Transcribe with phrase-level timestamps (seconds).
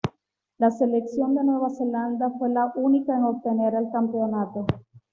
[0.57, 4.65] La selección de Nueva Zelanda fue la única en obtener el campeonato.